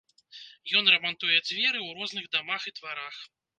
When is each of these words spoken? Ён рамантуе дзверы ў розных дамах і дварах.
Ён 0.79 0.89
рамантуе 0.93 1.35
дзверы 1.47 1.79
ў 1.87 2.01
розных 2.01 2.25
дамах 2.39 2.61
і 2.73 2.77
дварах. 2.81 3.25